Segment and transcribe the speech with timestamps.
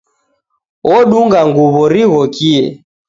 [0.95, 2.63] Odunga nguw'o righokie.